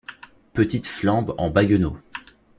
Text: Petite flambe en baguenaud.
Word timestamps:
Petite 0.55 0.87
flambe 0.87 1.35
en 1.37 1.51
baguenaud. 1.51 1.95